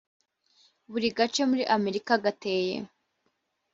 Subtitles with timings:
[0.91, 2.75] buri gace muri amerika gateye